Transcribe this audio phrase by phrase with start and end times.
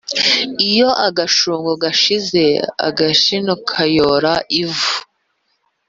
[0.59, 2.43] lyo agashungo gashize
[2.87, 4.93] agashino kayora ivu.